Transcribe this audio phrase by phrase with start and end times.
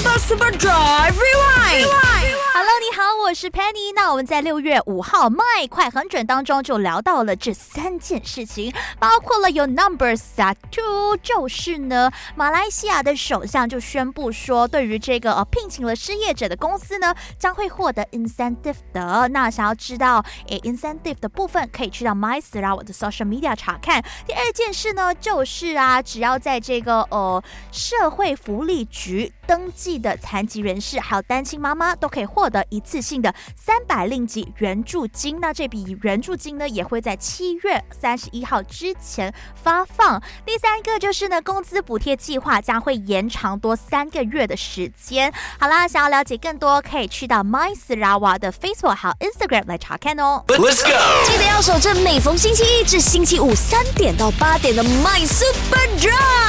[0.00, 0.14] Hello，
[2.80, 3.92] 你好，我是 Penny。
[3.96, 10.20] 那我们在六月五号麦快很准当中就聊到了这三件事情，包括了有 Numbers
[10.70, 19.26] Two，就是呢，马来西亚的首相就宣布说，对于这个呃聘请了失业者的公司呢，将会获得 incentive 的。
[19.32, 24.00] 那想要知道诶 incentive 的部分，可以去到 My s 然后我的 social media 查看。
[24.26, 27.42] 第二件事呢，就是啊，只要在这个呃
[27.72, 32.48] 社会福利局登记的残疾人士，还有单亲妈妈，都可以获。
[32.48, 40.22] 得一次性的三百令吉援助金，那这笔援助金呢，也会在七月三十一号之前发放。
[40.46, 45.32] 第三个就是呢，工资补贴计划将会延长多三个月的时间。
[45.58, 50.42] 好啦，想要了解更多，可以去到 My Sarawak 的 Facebook 和 Instagram 来查看哦。
[50.48, 56.47] Let's go，记得要守着每逢星期一至星期五三点到八点的 My Super。